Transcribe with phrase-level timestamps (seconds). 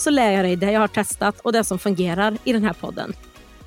[0.00, 2.72] så lär jag dig det jag har testat och det som fungerar i den här
[2.72, 3.12] podden.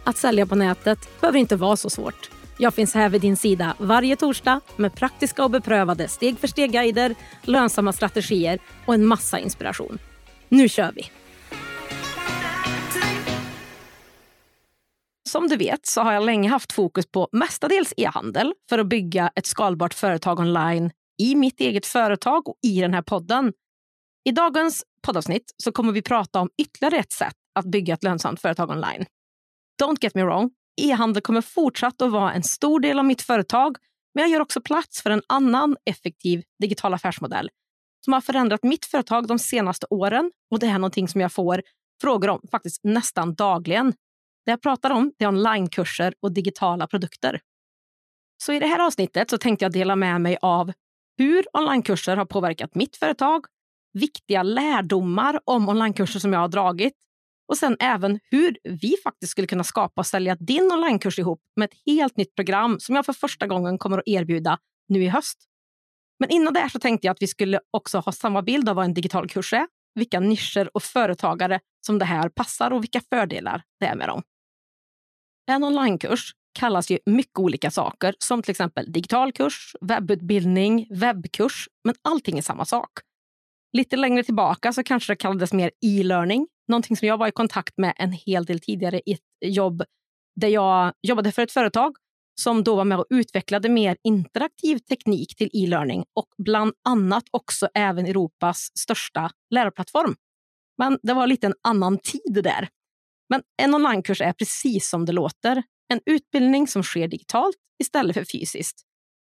[0.03, 2.29] Att sälja på nätet behöver inte vara så svårt.
[2.57, 7.15] Jag finns här vid din sida varje torsdag med praktiska och beprövade steg för steg-guider,
[7.41, 9.97] lönsamma strategier och en massa inspiration.
[10.49, 11.11] Nu kör vi!
[15.29, 19.31] Som du vet så har jag länge haft fokus på mestadels e-handel för att bygga
[19.35, 20.91] ett skalbart företag online
[21.21, 23.53] i mitt eget företag och i den här podden.
[24.23, 28.41] I dagens poddavsnitt så kommer vi prata om ytterligare ett sätt att bygga ett lönsamt
[28.41, 29.05] företag online.
[29.81, 33.77] Don't get me wrong, e-handel kommer fortsatt att vara en stor del av mitt företag,
[34.13, 37.49] men jag gör också plats för en annan effektiv digital affärsmodell
[38.05, 41.61] som har förändrat mitt företag de senaste åren och det är någonting som jag får
[42.01, 43.93] frågor om faktiskt nästan dagligen.
[44.45, 47.39] Det jag pratar om är onlinekurser och digitala produkter.
[48.43, 50.71] Så i det här avsnittet så tänkte jag dela med mig av
[51.17, 53.45] hur onlinekurser har påverkat mitt företag
[53.93, 56.93] viktiga lärdomar om onlinekurser som jag har dragit
[57.47, 61.65] och sen även hur vi faktiskt skulle kunna skapa och sälja din onlinekurs ihop med
[61.65, 65.37] ett helt nytt program som jag för första gången kommer att erbjuda nu i höst.
[66.19, 68.85] Men innan det så tänkte jag att vi skulle också ha samma bild av vad
[68.85, 73.63] en digital kurs är, vilka nischer och företagare som det här passar och vilka fördelar
[73.79, 74.23] det är med dem.
[75.51, 81.95] En onlinekurs kallas ju mycket olika saker som till exempel digital kurs, webbutbildning, webbkurs, men
[82.01, 82.89] allting är samma sak.
[83.73, 87.77] Lite längre tillbaka så kanske det kallades mer e-learning, någonting som jag var i kontakt
[87.77, 89.83] med en hel del tidigare i ett jobb
[90.35, 91.95] där jag jobbade för ett företag
[92.41, 97.69] som då var med och utvecklade mer interaktiv teknik till e-learning och bland annat också
[97.73, 100.15] även Europas största lärarplattform.
[100.77, 102.69] Men det var lite en annan tid där.
[103.29, 105.63] Men en onlinekurs är precis som det låter.
[105.93, 108.81] En utbildning som sker digitalt istället för fysiskt.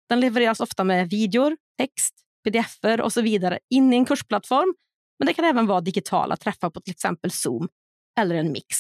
[0.09, 2.15] Den levereras ofta med videor, text,
[2.47, 4.75] pdf och så vidare in i en kursplattform.
[5.19, 7.69] Men det kan även vara digitala träffar på till exempel Zoom
[8.19, 8.77] eller en mix.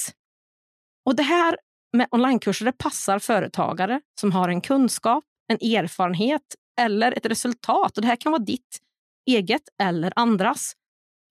[1.04, 1.56] Och det här
[1.96, 6.42] med onlinekurser passar företagare som har en kunskap, en erfarenhet
[6.80, 7.96] eller ett resultat.
[7.96, 8.78] Och Det här kan vara ditt
[9.26, 10.72] eget eller andras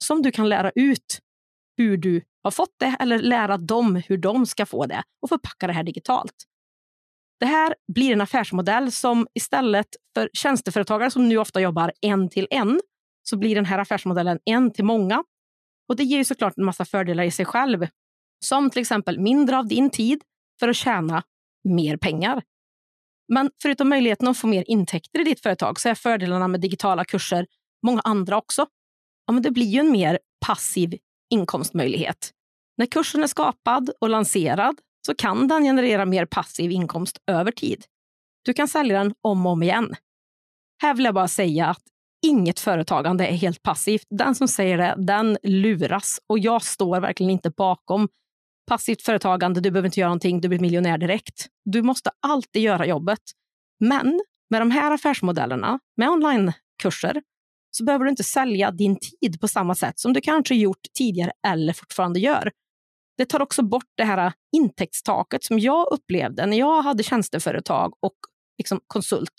[0.04, 1.20] som du kan lära ut
[1.78, 5.68] hur du har fått det eller lära dem hur de ska få det och förpacka
[5.68, 6.34] det här digitalt.
[7.40, 12.48] Det här blir en affärsmodell som istället för tjänsteföretagare som nu ofta jobbar en till
[12.50, 12.82] en,
[13.24, 15.24] så blir den här affärsmodellen en till många.
[15.90, 17.88] Och Det ger ju såklart en massa fördelar i sig själv,
[18.46, 20.22] som till exempel mindre av din tid
[20.60, 21.24] för att tjäna
[21.64, 22.44] mer pengar.
[23.28, 27.06] Men förutom möjligheten att få mer intäkter i ditt företag så är fördelarna med digitala
[27.06, 27.46] kurser
[27.86, 28.68] många andra också.
[29.26, 30.98] Ja, men det blir ju en mer passiv
[31.30, 32.32] inkomstmöjlighet.
[32.78, 37.86] När kursen är skapad och lanserad så kan den generera mer passiv inkomst över tid.
[38.46, 39.96] Du kan sälja den om och om igen.
[40.82, 41.82] Här vill jag bara säga att
[42.26, 44.06] inget företagande är helt passivt.
[44.10, 48.08] Den som säger det, den luras och jag står verkligen inte bakom
[48.68, 49.62] passivt företagande.
[49.62, 51.48] Du behöver inte göra någonting, du blir miljonär direkt.
[51.66, 53.22] Du måste alltid göra jobbet.
[53.80, 57.22] Men med de här affärsmodellerna, med onlinekurser,
[57.72, 61.32] så behöver du inte sälja din tid på samma sätt som du kanske gjort tidigare
[61.48, 62.52] eller fortfarande gör.
[63.18, 67.94] Det tar också bort det här äh, intäktstaket som jag upplevde när jag hade tjänsteföretag
[68.00, 68.16] och
[68.58, 69.34] liksom konsult.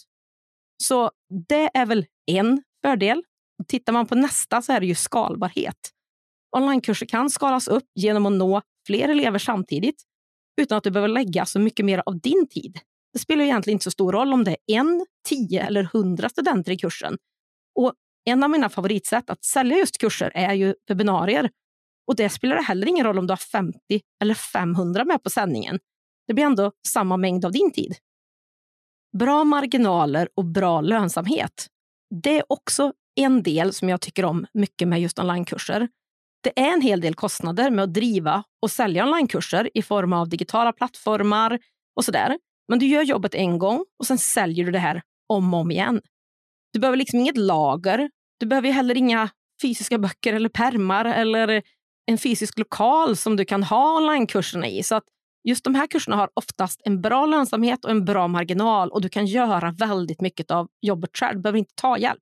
[0.83, 1.11] Så
[1.49, 3.23] det är väl en fördel.
[3.69, 5.93] Tittar man på nästa så är det ju skalbarhet.
[6.57, 10.03] Onlinekurser kan skalas upp genom att nå fler elever samtidigt
[10.61, 12.79] utan att du behöver lägga så mycket mer av din tid.
[13.13, 16.73] Det spelar egentligen inte så stor roll om det är en, tio eller hundra studenter
[16.73, 17.17] i kursen.
[17.79, 17.95] Och
[18.25, 21.51] en av mina favoritsätt att sälja just kurser är ju webbinarier
[22.07, 23.79] och det spelar heller ingen roll om du har 50
[24.23, 25.79] eller 500 med på sändningen.
[26.27, 27.97] Det blir ändå samma mängd av din tid.
[29.19, 31.67] Bra marginaler och bra lönsamhet.
[32.23, 35.89] Det är också en del som jag tycker om mycket med just onlinekurser.
[36.43, 40.29] Det är en hel del kostnader med att driva och sälja onlinekurser i form av
[40.29, 41.59] digitala plattformar
[41.97, 42.39] och sådär.
[42.69, 45.71] Men du gör jobbet en gång och sen säljer du det här om och om
[45.71, 46.01] igen.
[46.73, 48.11] Du behöver liksom inget lager.
[48.39, 49.31] Du behöver heller inga
[49.63, 51.63] fysiska böcker eller permar eller
[52.07, 54.83] en fysisk lokal som du kan ha onlinekurserna i.
[54.83, 55.05] Så att
[55.49, 59.09] just de här kurserna har oftast en bra lönsamhet och en bra marginal och du
[59.09, 61.37] kan göra väldigt mycket av jobbet själv.
[61.37, 62.21] Du behöver inte ta hjälp.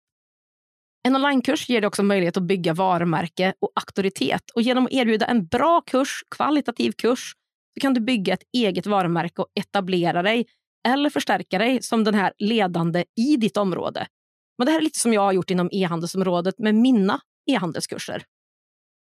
[1.06, 4.50] En onlinekurs ger dig också möjlighet att bygga varumärke och auktoritet.
[4.54, 7.34] Och genom att erbjuda en bra kurs, kvalitativ kurs,
[7.74, 10.46] så kan du bygga ett eget varumärke och etablera dig
[10.88, 14.06] eller förstärka dig som den här ledande i ditt område.
[14.58, 17.20] Men Det här är lite som jag har gjort inom e-handelsområdet med mina
[17.50, 18.24] e-handelskurser.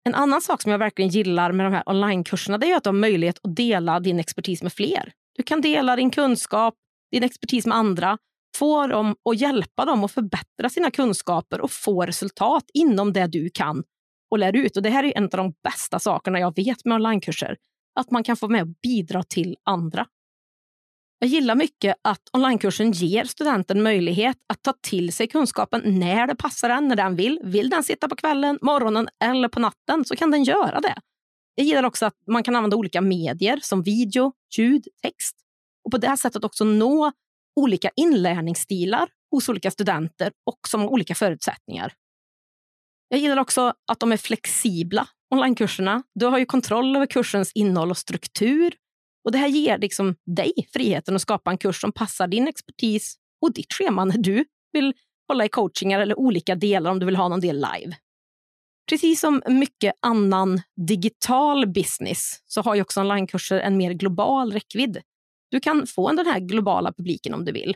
[0.06, 2.94] En annan sak som jag verkligen gillar med de här onlinekurserna är att du har
[2.94, 5.14] möjlighet att dela din expertis med fler.
[5.36, 6.74] Du kan dela din kunskap,
[7.12, 8.18] din expertis med andra,
[8.58, 13.50] få dem och hjälpa dem att förbättra sina kunskaper och få resultat inom det du
[13.50, 13.84] kan
[14.32, 14.78] och lär ut.
[14.78, 17.58] Och Det här är en av de bästa sakerna jag vet med onlinekurser.
[18.00, 20.06] Att man kan få med och bidra till andra.
[21.24, 26.36] Jag gillar mycket att onlinekursen ger studenten möjlighet att ta till sig kunskapen när det
[26.36, 27.40] passar den, när den vill.
[27.44, 30.96] Vill den sitta på kvällen, morgonen eller på natten så kan den göra det.
[31.56, 35.36] Jag gillar också att man kan använda olika medier som video, ljud, text
[35.86, 37.12] och på det sättet också nå
[37.56, 41.94] olika inlärningsstilar hos olika studenter och som har olika förutsättningar.
[43.08, 46.04] Jag gillar också att de är flexibla, onlinekurserna.
[46.16, 48.74] Du har ju kontroll över kursens innehåll och struktur
[49.24, 53.16] och Det här ger liksom dig friheten att skapa en kurs som passar din expertis
[53.42, 54.94] och ditt schema när du vill
[55.28, 57.96] hålla i coachingar eller olika delar om du vill ha någon del live.
[58.90, 65.02] Precis som mycket annan digital business så har ju också onlinekurser en mer global räckvidd.
[65.52, 67.76] Du kan få den här globala publiken om du vill.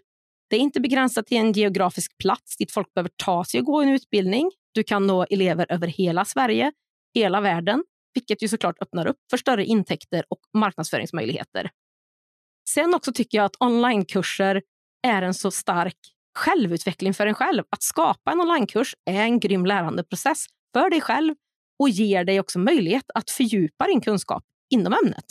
[0.50, 3.82] Det är inte begränsat till en geografisk plats dit folk behöver ta sig och gå
[3.82, 4.52] en utbildning.
[4.72, 6.72] Du kan nå elever över hela Sverige,
[7.14, 7.84] hela världen
[8.18, 11.70] vilket ju såklart öppnar upp för större intäkter och marknadsföringsmöjligheter.
[12.70, 14.62] Sen också tycker jag att onlinekurser
[15.08, 15.98] är en så stark
[16.38, 17.64] självutveckling för en själv.
[17.70, 21.36] Att skapa en onlinekurs är en grym lärandeprocess för dig själv
[21.80, 25.26] och ger dig också möjlighet att fördjupa din kunskap inom ämnet.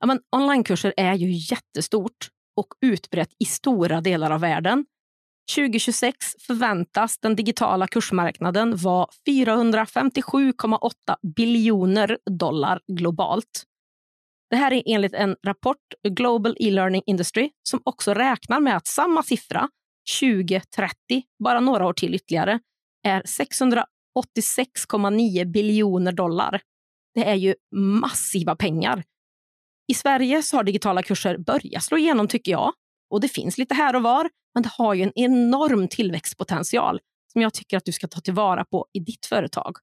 [0.00, 4.86] Ja, men onlinekurser är ju jättestort och utbrett i stora delar av världen
[5.54, 6.16] 2026
[6.46, 10.90] förväntas den digitala kursmarknaden vara 457,8
[11.36, 13.64] biljoner dollar globalt.
[14.50, 19.22] Det här är enligt en rapport Global E-learning Industry som också räknar med att samma
[19.22, 19.68] siffra
[20.20, 20.94] 2030,
[21.44, 22.60] bara några år till ytterligare,
[23.06, 26.60] är 686,9 biljoner dollar.
[27.14, 29.04] Det är ju massiva pengar.
[29.92, 32.72] I Sverige så har digitala kurser börjat slå igenom tycker jag
[33.12, 37.00] och det finns lite här och var, men det har ju en enorm tillväxtpotential
[37.32, 39.76] som jag tycker att du ska ta tillvara på i ditt företag.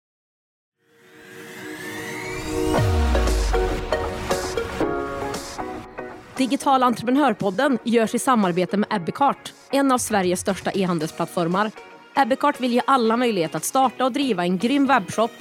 [6.37, 11.71] Digital entreprenörpodden görs i samarbete med Ebbecart, en av Sveriges största e-handelsplattformar.
[12.15, 15.31] Ebbecart vill ge alla möjlighet att starta och driva en grym webbshop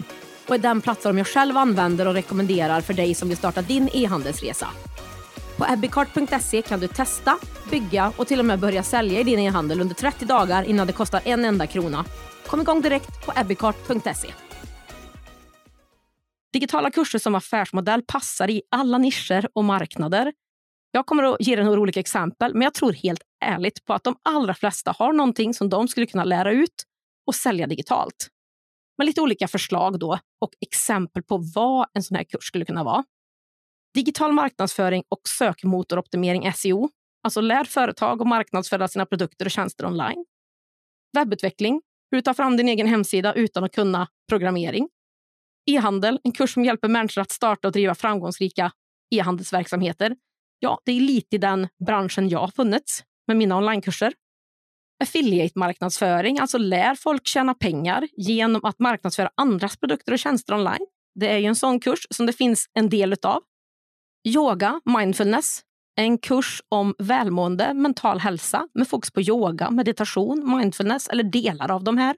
[0.48, 3.88] och är den plattform jag själv använder och rekommenderar för dig som vill starta din
[3.92, 4.68] e-handelsresa.
[5.58, 7.38] På ebbicart.se kan du testa,
[7.70, 10.92] bygga och till och med börja sälja i din e-handel under 30 dagar innan det
[10.92, 12.04] kostar en enda krona.
[12.46, 14.28] Kom igång direkt på ebbicart.se.
[16.52, 20.32] Digitala kurser som affärsmodell passar i alla nischer och marknader.
[20.92, 24.04] Jag kommer att ge dig några olika exempel, men jag tror helt ärligt på att
[24.04, 26.84] de allra flesta har någonting som de skulle kunna lära ut
[27.26, 28.28] och sälja digitalt.
[28.98, 32.84] Med lite olika förslag då och exempel på vad en sån här kurs skulle kunna
[32.84, 33.04] vara.
[33.94, 36.88] Digital marknadsföring och sökmotoroptimering, SEO.
[37.22, 40.24] Alltså lär företag att marknadsföra sina produkter och tjänster online.
[41.16, 44.88] Webbutveckling, hur du tar fram din egen hemsida utan att kunna programmering.
[45.70, 48.72] E-handel, en kurs som hjälper människor att starta och driva framgångsrika
[49.10, 50.16] e-handelsverksamheter.
[50.58, 54.12] Ja, det är lite i den branschen jag har funnits med mina onlinekurser.
[55.04, 60.86] Affiliate-marknadsföring, alltså lär folk tjäna pengar genom att marknadsföra andras produkter och tjänster online.
[61.14, 63.42] Det är ju en sån kurs som det finns en del av
[64.24, 65.62] Yoga mindfulness,
[65.96, 71.84] en kurs om välmående, mental hälsa med fokus på yoga, meditation, mindfulness eller delar av
[71.84, 72.16] de här.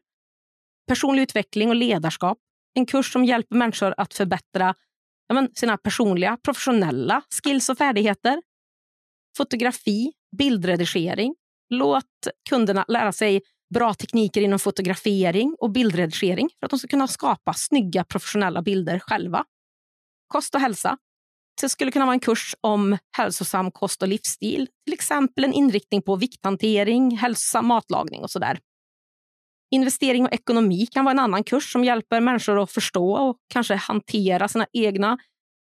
[0.88, 2.38] Personlig utveckling och ledarskap,
[2.74, 4.74] en kurs som hjälper människor att förbättra
[5.32, 8.42] men, sina personliga, professionella skills och färdigheter.
[9.36, 11.34] Fotografi, bildredigering.
[11.68, 12.04] Låt
[12.48, 13.42] kunderna lära sig
[13.74, 18.98] bra tekniker inom fotografering och bildredigering för att de ska kunna skapa snygga professionella bilder
[18.98, 19.44] själva.
[20.28, 20.98] Kost och hälsa,
[21.60, 24.68] det skulle kunna vara en kurs om hälsosam kost och livsstil.
[24.84, 28.58] Till exempel en inriktning på vikthantering, hälsosam matlagning och sådär.
[29.70, 33.74] Investering och ekonomi kan vara en annan kurs som hjälper människor att förstå och kanske
[33.74, 35.18] hantera sina egna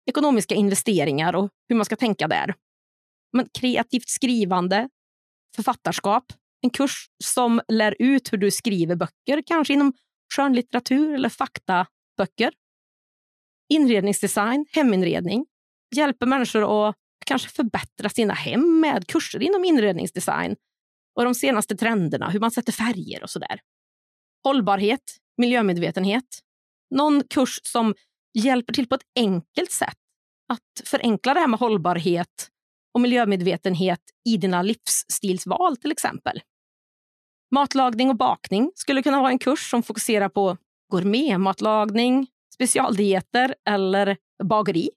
[0.10, 2.56] ekonomiska investeringar och hur man ska tänka där.
[3.34, 4.90] Men kreativt skrivande,
[5.56, 6.24] författarskap,
[6.62, 9.94] en kurs som lär ut hur du skriver böcker, kanske inom
[10.36, 12.54] skönlitteratur eller faktaböcker.
[13.70, 15.46] Inredningsdesign, heminredning,
[15.94, 16.96] hjälper människor att
[17.26, 20.56] kanske förbättra sina hem med kurser inom inredningsdesign
[21.16, 23.60] och de senaste trenderna, hur man sätter färger och sådär.
[24.44, 26.40] hållbarhet, miljömedvetenhet.
[26.96, 27.96] Någon kurs som
[28.34, 29.98] hjälper till på ett enkelt sätt
[30.54, 32.50] att förenkla det här med hållbarhet
[32.94, 36.42] och miljömedvetenhet i dina livsstilsval till exempel.
[37.56, 40.58] Matlagning och bakning skulle kunna vara en kurs som fokuserar på
[40.92, 44.90] gourmetmatlagning, specialdieter eller bageri.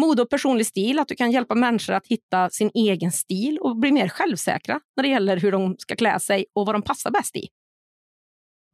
[0.00, 3.76] Mode och personlig stil, att du kan hjälpa människor att hitta sin egen stil och
[3.76, 7.10] bli mer självsäkra när det gäller hur de ska klä sig och vad de passar
[7.10, 7.48] bäst i.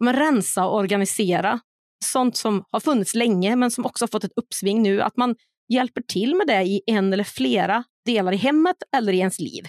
[0.04, 1.60] Men rensa och organisera,
[2.04, 5.36] sånt som har funnits länge men som också har fått ett uppsving nu, att man
[5.72, 9.64] hjälper till med det i en eller flera delar i hemmet eller i ens liv.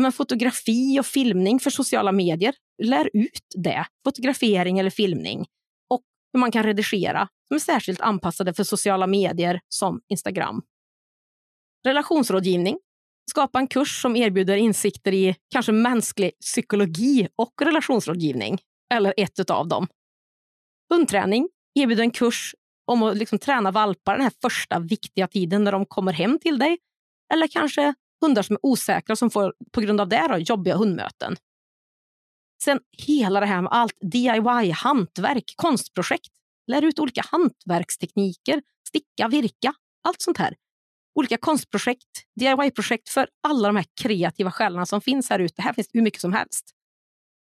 [0.00, 3.86] Men fotografi och filmning för sociala medier, lär ut det.
[4.04, 5.46] Fotografering eller filmning.
[5.90, 10.62] Och hur man kan redigera som är särskilt anpassade för sociala medier som Instagram.
[11.86, 12.78] Relationsrådgivning.
[13.30, 18.58] Skapa en kurs som erbjuder insikter i kanske mänsklig psykologi och relationsrådgivning.
[18.94, 19.86] Eller ett av dem.
[20.90, 21.48] Hundträning.
[21.74, 22.54] Erbjuder en kurs
[22.86, 26.58] om att liksom träna valpar den här första viktiga tiden när de kommer hem till
[26.58, 26.78] dig.
[27.34, 31.36] Eller kanske hundar som är osäkra som får på grund av det då, jobbiga hundmöten.
[32.64, 36.32] Sen hela det här med allt DIY, hantverk, konstprojekt.
[36.68, 39.74] Lär ut olika hantverkstekniker, sticka, virka,
[40.08, 40.54] allt sånt här.
[41.14, 45.62] Olika konstprojekt, DIY-projekt för alla de här kreativa själarna som finns här ute.
[45.62, 46.74] Här finns hur mycket som helst.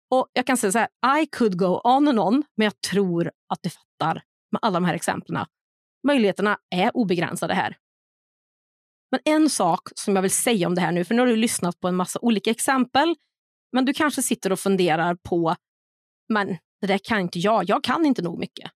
[0.10, 3.32] Och Jag kan säga så här, I could go on and on, men jag tror
[3.53, 5.46] att du fattar med alla de här exemplen.
[6.08, 7.77] Möjligheterna är obegränsade här.
[9.12, 11.36] Men en sak som jag vill säga om det här nu, för nu har du
[11.36, 13.15] lyssnat på en massa olika exempel,
[13.72, 15.56] men du kanske sitter och funderar på,
[16.34, 16.48] men
[16.82, 18.72] det där kan inte jag, jag kan inte nog mycket.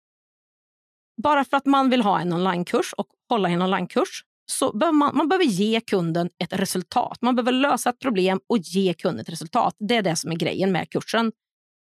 [1.24, 5.17] Bara för att man vill ha en onlinekurs och hålla en onlinekurs så behöver man,
[5.17, 7.17] man behöver ge kunden ett resultat.
[7.21, 9.75] Man behöver lösa ett problem och ge kunden ett resultat.
[9.79, 11.31] Det är det som är grejen med kursen.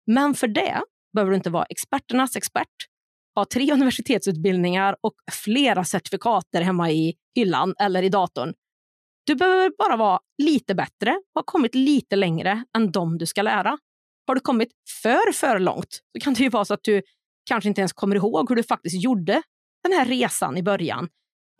[0.06, 0.82] Men för det
[1.14, 2.86] behöver du inte vara experternas expert
[3.36, 8.54] ha tre universitetsutbildningar och flera certifikat där hemma i hyllan eller i datorn.
[9.26, 13.42] Du behöver bara vara lite bättre och ha kommit lite längre än de du ska
[13.42, 13.78] lära.
[14.26, 14.68] Har du kommit
[15.02, 17.02] för, för långt så kan det ju vara så att du
[17.46, 19.42] kanske inte ens kommer ihåg hur du faktiskt gjorde
[19.82, 21.08] den här resan i början.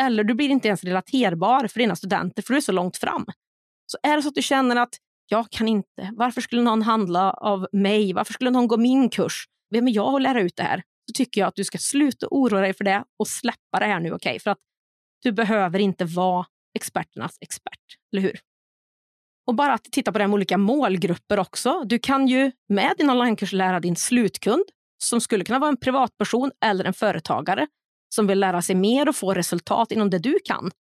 [0.02, 3.26] Eller du blir inte ens relaterbar för dina studenter för du är så långt fram.
[3.86, 4.94] Så är det så att du känner att
[5.28, 8.12] jag kan inte, varför skulle någon handla av mig?
[8.12, 9.44] Varför skulle någon gå min kurs?
[9.70, 10.82] Vem är jag att lära ut det här?
[11.06, 14.00] så tycker jag att du ska sluta oroa dig för det och släppa det här
[14.00, 14.12] nu.
[14.12, 14.38] Okay?
[14.38, 14.58] För att
[15.22, 17.80] du behöver inte vara experternas expert,
[18.12, 18.40] eller hur?
[19.46, 21.82] Och bara att titta på det med olika målgrupper också.
[21.84, 24.64] Du kan ju med din onlinekurs lära din slutkund,
[24.98, 27.66] som skulle kunna vara en privatperson eller en företagare,
[28.14, 30.70] som vill lära sig mer och få resultat inom det du kan.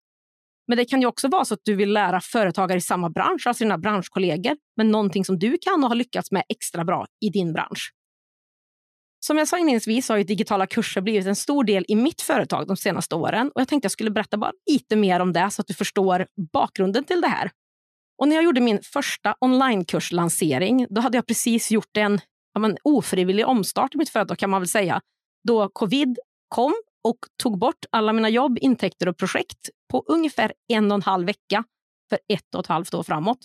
[0.68, 3.46] Men det kan ju också vara så att du vill lära företagare i samma bransch,
[3.46, 7.30] alltså dina branschkollegor, med någonting som du kan och har lyckats med extra bra i
[7.30, 7.92] din bransch.
[9.26, 12.66] Som jag sa inledningsvis har ju digitala kurser blivit en stor del i mitt företag
[12.66, 15.62] de senaste åren och jag tänkte jag skulle berätta bara lite mer om det så
[15.62, 17.50] att du förstår bakgrunden till det här.
[18.18, 22.20] Och när jag gjorde min första onlinekurslansering, då hade jag precis gjort en
[22.56, 25.00] ja, men, ofrivillig omstart i mitt företag kan man väl säga,
[25.48, 30.92] då covid kom och tog bort alla mina jobb, intäkter och projekt på ungefär en
[30.92, 31.64] och en halv vecka
[32.08, 33.38] för ett och ett halvt år framåt.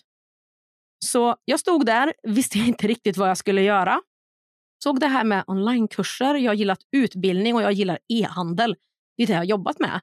[1.06, 4.02] Så jag stod där, visste inte riktigt vad jag skulle göra
[4.84, 8.76] såg det här med onlinekurser, jag gillat utbildning och jag gillar e-handel.
[9.18, 10.02] Det är det jag har jobbat med.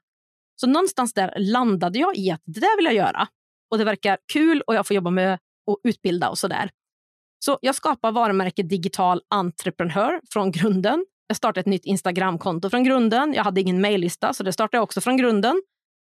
[0.55, 3.27] Så någonstans där landade jag i att det där vill jag göra.
[3.71, 6.71] Och det verkar kul och jag får jobba med att utbilda och sådär.
[7.39, 11.05] Så jag skapar varumärket Digital Entreprenör från grunden.
[11.27, 13.33] Jag startade ett nytt Instagramkonto från grunden.
[13.33, 15.61] Jag hade ingen mejllista, så det startade jag också från grunden.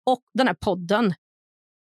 [0.06, 1.14] Och den här podden,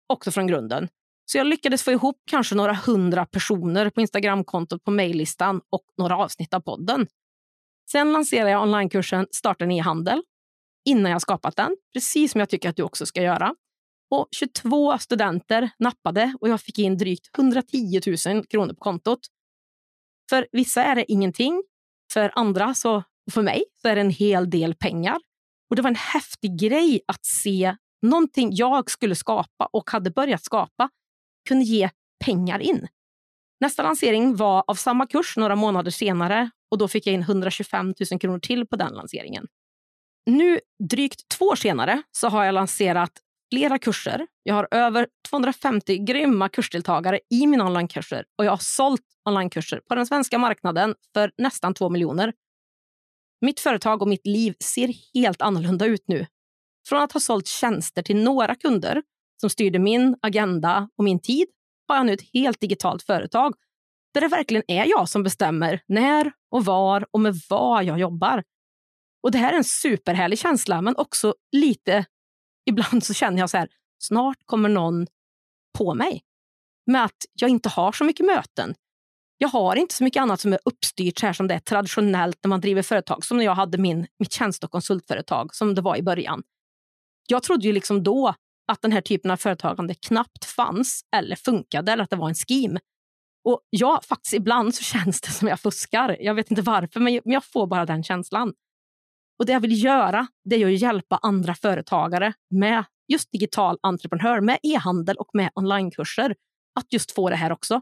[0.09, 0.89] också från grunden.
[1.25, 6.17] Så jag lyckades få ihop kanske några hundra personer på Instagramkontot på mejllistan och några
[6.17, 7.07] avsnitt av podden.
[7.91, 10.21] Sen lanserade jag onlinekursen Starta en e-handel
[10.85, 13.55] innan jag skapat den, precis som jag tycker att du också ska göra.
[14.11, 19.19] Och 22 studenter nappade och jag fick in drygt 110 000 kronor på kontot.
[20.29, 21.63] För vissa är det ingenting.
[22.13, 25.17] För andra, så, för mig, så är det en hel del pengar.
[25.69, 30.43] Och Det var en häftig grej att se någonting jag skulle skapa och hade börjat
[30.43, 30.89] skapa
[31.49, 31.89] kunde ge
[32.25, 32.87] pengar in.
[33.59, 37.93] Nästa lansering var av samma kurs några månader senare och då fick jag in 125
[38.11, 39.47] 000 kronor till på den lanseringen.
[40.25, 43.11] Nu drygt två år senare så har jag lanserat
[43.53, 44.27] flera kurser.
[44.43, 49.95] Jag har över 250 grymma kursdeltagare i mina onlinekurser och jag har sålt onlinekurser på
[49.95, 52.33] den svenska marknaden för nästan 2 miljoner.
[53.41, 56.25] Mitt företag och mitt liv ser helt annorlunda ut nu.
[56.87, 59.03] Från att ha sålt tjänster till några kunder
[59.41, 61.47] som styrde min agenda och min tid
[61.87, 63.53] har jag nu ett helt digitalt företag
[64.13, 68.43] där det verkligen är jag som bestämmer när och var och med vad jag jobbar.
[69.23, 72.05] Och Det här är en superhärlig känsla, men också lite...
[72.65, 73.69] Ibland så känner jag så här,
[74.03, 75.07] snart kommer någon
[75.77, 76.21] på mig
[76.85, 78.75] med att jag inte har så mycket möten.
[79.37, 82.39] Jag har inte så mycket annat som är uppstyrt så här som det är traditionellt
[82.43, 85.81] när man driver företag, som när jag hade min, mitt tjänste och konsultföretag, som det
[85.81, 86.43] var i början.
[87.27, 88.33] Jag trodde ju liksom då
[88.71, 92.35] att den här typen av företagande knappt fanns eller funkade eller att det var en
[92.35, 92.77] skim.
[93.43, 96.17] Och ja, faktiskt ibland så känns det som jag fuskar.
[96.19, 98.53] Jag vet inte varför, men jag får bara den känslan.
[99.41, 104.41] Och det jag vill göra, det är att hjälpa andra företagare med just digital entreprenör,
[104.41, 106.35] med e-handel och med onlinekurser
[106.79, 107.81] att just få det här också.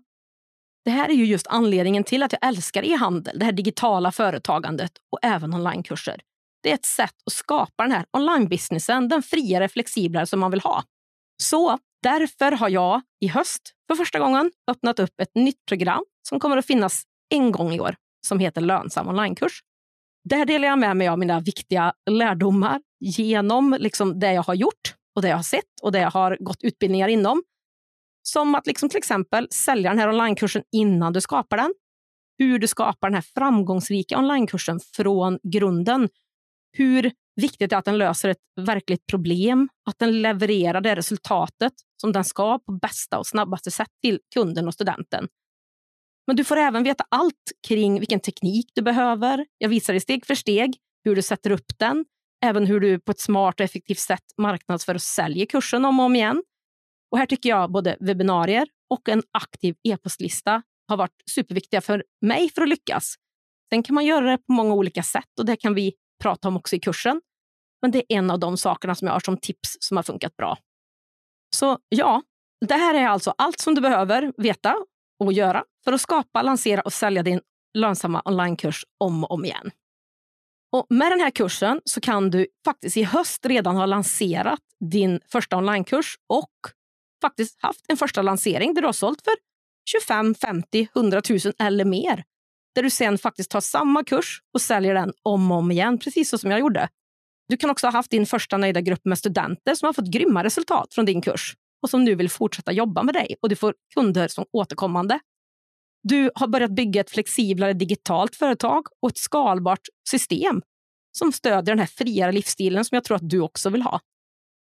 [0.85, 4.91] Det här är ju just anledningen till att jag älskar e-handel, det här digitala företagandet
[5.11, 6.21] och även onlinekurser.
[6.63, 10.61] Det är ett sätt att skapa den här onlinebusinessen, den friare, flexiblare som man vill
[10.61, 10.83] ha.
[11.43, 16.39] Så därför har jag i höst för första gången öppnat upp ett nytt program som
[16.39, 17.95] kommer att finnas en gång i år
[18.27, 19.61] som heter Lönsam onlinekurs.
[20.23, 24.95] Där delar jag med mig av mina viktiga lärdomar genom liksom det jag har gjort
[25.15, 27.43] och det jag har sett och det jag har gått utbildningar inom.
[28.23, 31.73] Som att liksom till exempel sälja den här onlinekursen innan du skapar den.
[32.38, 36.09] Hur du skapar den här framgångsrika onlinekursen från grunden
[36.77, 41.73] hur viktigt det är att den löser ett verkligt problem, att den levererar det resultatet
[42.01, 45.27] som den ska på bästa och snabbaste sätt till kunden och studenten.
[46.29, 49.45] Men du får även veta allt kring vilken teknik du behöver.
[49.57, 52.05] Jag visar dig steg för steg hur du sätter upp den,
[52.45, 56.05] även hur du på ett smart och effektivt sätt marknadsför och säljer kursen om och
[56.05, 56.43] om igen.
[57.12, 62.50] Och här tycker jag både webbinarier och en aktiv e-postlista har varit superviktiga för mig
[62.50, 63.15] för att lyckas.
[63.74, 65.93] Sen kan man göra det på många olika sätt och det kan vi
[66.24, 67.21] prata om också i kursen.
[67.81, 70.36] Men det är en av de sakerna som jag har som tips som har funkat
[70.38, 70.57] bra.
[71.55, 72.21] Så ja,
[72.65, 74.75] det här är alltså allt som du behöver veta
[75.19, 77.41] och göra för att skapa, lansera och sälja din
[77.73, 79.72] lönsamma onlinekurs om och om igen.
[80.72, 85.20] Och med den här kursen så kan du faktiskt i höst redan ha lanserat din
[85.31, 86.51] första onlinekurs och
[87.22, 89.33] faktiskt haft en första lansering där du har sålt för
[89.91, 92.24] 25, 50, 100 000 eller mer
[92.75, 96.29] där du sen faktiskt tar samma kurs och säljer den om och om igen, precis
[96.29, 96.89] så som jag gjorde.
[97.48, 100.44] Du kan också ha haft din första nöjda grupp med studenter som har fått grymma
[100.44, 103.74] resultat från din kurs och som nu vill fortsätta jobba med dig och du får
[103.94, 105.20] kunder som återkommande.
[106.03, 110.61] Du har börjat bygga ett flexiblare digitalt företag och ett skalbart system
[111.11, 114.00] som stödjer den här friare livsstilen som jag tror att du också vill ha.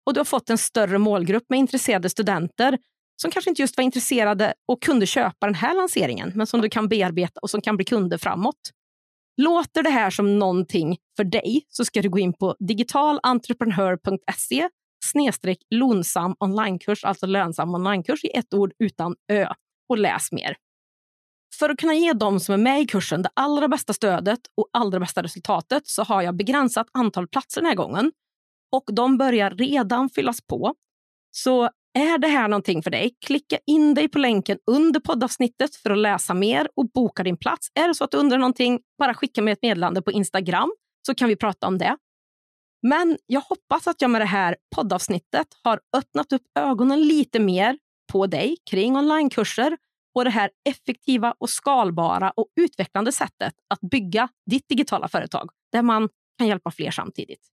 [0.05, 2.77] Och du har fått en större målgrupp med intresserade studenter
[3.21, 6.69] som kanske inte just var intresserade och kunde köpa den här lanseringen, men som du
[6.69, 8.71] kan bearbeta och som kan bli kunder framåt.
[9.41, 14.69] Låter det här som någonting för dig så ska du gå in på digitalentreprenör.se
[15.05, 19.47] snedstreck lonsam onlinekurs, alltså lönsam onlinekurs i ett ord utan ö
[19.89, 20.55] och läs mer.
[21.59, 24.69] För att kunna ge dem som är med i kursen det allra bästa stödet och
[24.73, 28.11] allra bästa resultatet så har jag begränsat antal platser den här gången
[28.71, 30.73] och de börjar redan fyllas på.
[31.31, 33.11] Så är det här någonting för dig?
[33.25, 37.71] Klicka in dig på länken under poddavsnittet för att läsa mer och boka din plats.
[37.73, 40.71] Är det så att du undrar någonting, bara skicka mig ett meddelande på Instagram
[41.05, 41.97] så kan vi prata om det.
[42.81, 47.77] Men jag hoppas att jag med det här poddavsnittet har öppnat upp ögonen lite mer
[48.11, 49.77] på dig kring onlinekurser
[50.15, 55.81] och det här effektiva och skalbara och utvecklande sättet att bygga ditt digitala företag där
[55.81, 57.47] man kan hjälpa fler samtidigt.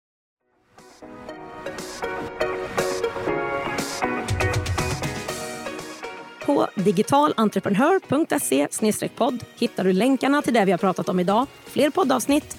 [6.47, 12.59] På digitalentreprenör.se podd hittar du länkarna till det vi har pratat om idag, fler poddavsnitt